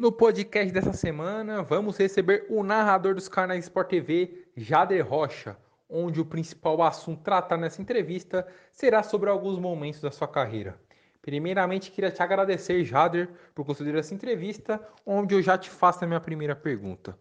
[0.00, 5.58] No podcast dessa semana, vamos receber o narrador dos canais Sport TV, Jader Rocha,
[5.90, 10.80] onde o principal assunto tratado nessa entrevista será sobre alguns momentos da sua carreira.
[11.20, 16.06] Primeiramente, queria te agradecer, Jader, por conceder essa entrevista, onde eu já te faço a
[16.06, 17.18] minha primeira pergunta.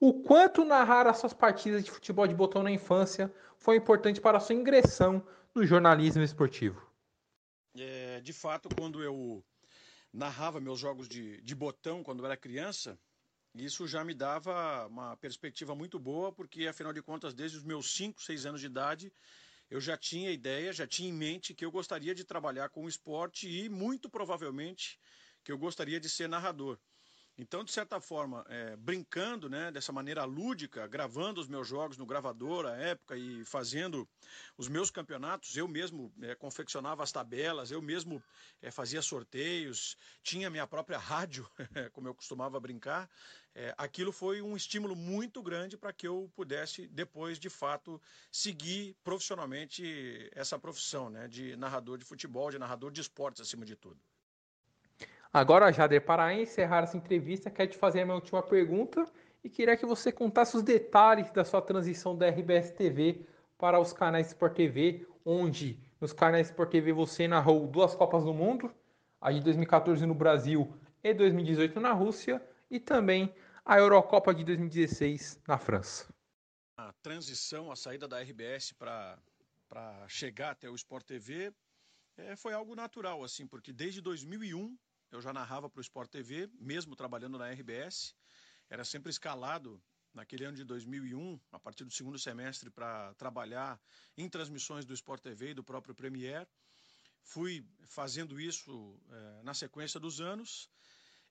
[0.00, 4.38] O quanto narrar as suas partidas de futebol de botão na infância foi importante para
[4.38, 5.24] a sua ingressão
[5.54, 6.84] no jornalismo esportivo?
[7.78, 9.44] É, de fato, quando eu
[10.12, 12.98] narrava meus jogos de, de botão quando eu era criança,
[13.54, 17.94] isso já me dava uma perspectiva muito boa, porque afinal de contas, desde os meus
[17.94, 19.12] 5, 6 anos de idade,
[19.70, 22.88] eu já tinha ideia, já tinha em mente que eu gostaria de trabalhar com o
[22.88, 25.00] esporte e muito provavelmente
[25.42, 26.78] que eu gostaria de ser narrador.
[27.38, 32.06] Então, de certa forma, é, brincando né, dessa maneira lúdica, gravando os meus jogos no
[32.06, 34.08] gravador à época e fazendo
[34.56, 38.22] os meus campeonatos, eu mesmo é, confeccionava as tabelas, eu mesmo
[38.62, 41.46] é, fazia sorteios, tinha minha própria rádio,
[41.92, 43.06] como eu costumava brincar.
[43.54, 48.00] É, aquilo foi um estímulo muito grande para que eu pudesse, depois, de fato,
[48.32, 53.76] seguir profissionalmente essa profissão né, de narrador de futebol, de narrador de esportes, acima de
[53.76, 54.00] tudo.
[55.36, 59.04] Agora, Jader, para encerrar essa entrevista, quero te fazer a minha última pergunta
[59.44, 63.20] e queria que você contasse os detalhes da sua transição da RBS TV
[63.58, 68.32] para os canais Sport TV, onde nos canais Sport TV você narrou duas Copas do
[68.32, 68.74] Mundo,
[69.20, 75.42] a de 2014 no Brasil e 2018 na Rússia, e também a Eurocopa de 2016
[75.46, 76.08] na França.
[76.78, 79.18] A transição, a saída da RBS para
[80.08, 81.52] chegar até o Sport TV
[82.16, 84.74] é, foi algo natural, assim, porque desde 2001
[85.16, 88.14] eu já narrava para o Sport TV, mesmo trabalhando na RBS.
[88.68, 93.80] Era sempre escalado naquele ano de 2001, a partir do segundo semestre, para trabalhar
[94.16, 96.46] em transmissões do Sport TV e do próprio Premier.
[97.22, 100.68] Fui fazendo isso é, na sequência dos anos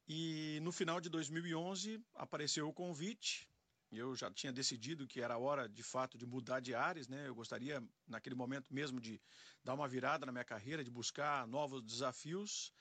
[0.07, 3.47] e no final de 2011 apareceu o convite.
[3.91, 7.27] Eu já tinha decidido que era hora de fato de mudar de áreas, né?
[7.27, 9.21] Eu gostaria naquele momento mesmo de
[9.63, 12.73] dar uma virada na minha carreira, de buscar novos desafios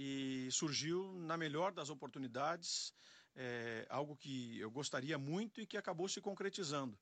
[0.00, 2.94] e surgiu na melhor das oportunidades,
[3.34, 6.96] é, algo que eu gostaria muito e que acabou se concretizando.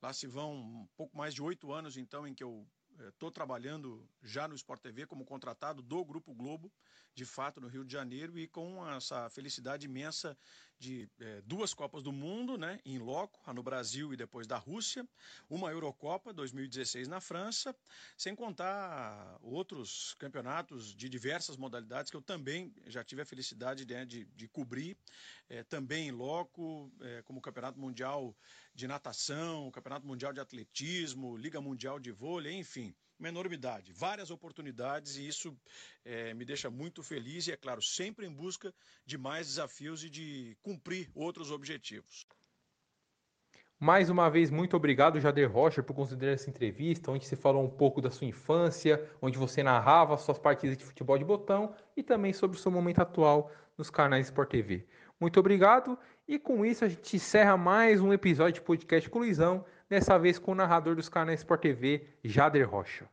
[0.00, 2.66] Lá se vão um pouco mais de oito anos, então, em que eu
[3.08, 6.72] estou é, trabalhando já no Sport TV como contratado do Grupo Globo,
[7.14, 10.34] de fato, no Rio de Janeiro, e com essa felicidade imensa
[10.80, 14.56] de é, duas Copas do Mundo, né, em loco, a no Brasil e depois da
[14.56, 15.06] Rússia,
[15.48, 17.76] uma Eurocopa 2016 na França,
[18.16, 23.92] sem contar outros campeonatos de diversas modalidades que eu também já tive a felicidade de,
[23.92, 24.96] né, de, de cobrir,
[25.50, 28.34] é, também em loco, é, como o Campeonato Mundial
[28.74, 34.30] de Natação, o Campeonato Mundial de Atletismo, Liga Mundial de Vôlei, enfim uma enormidade, várias
[34.30, 35.54] oportunidades e isso
[36.04, 40.10] é, me deixa muito feliz e, é claro, sempre em busca de mais desafios e
[40.10, 42.26] de cumprir outros objetivos.
[43.78, 47.70] Mais uma vez, muito obrigado, Jader Rocha, por considerar essa entrevista, onde você falou um
[47.70, 52.32] pouco da sua infância, onde você narrava suas partidas de futebol de botão e também
[52.32, 54.86] sobre o seu momento atual nos canais Sport TV.
[55.18, 55.98] Muito obrigado
[56.28, 60.52] e com isso a gente encerra mais um episódio de podcast Colisão, dessa vez com
[60.52, 63.06] o narrador dos canais Sport TV, Jader Rocha.